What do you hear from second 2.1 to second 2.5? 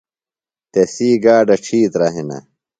ہِنہ۔